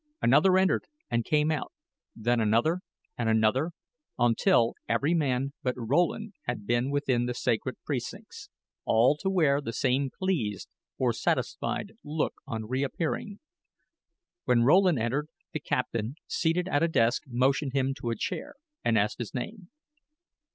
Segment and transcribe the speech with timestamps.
[0.19, 1.71] Another entered and came out;
[2.15, 2.79] then another,
[3.19, 3.69] and another,
[4.17, 8.49] until every man but Rowland had been within the sacred precincts,
[8.83, 10.67] all to wear the same pleased,
[10.97, 13.39] or satisfied, look on reappearing.
[14.45, 18.97] When Rowland entered, the captain, seated at a desk, motioned him to a chair, and
[18.97, 19.69] asked his name.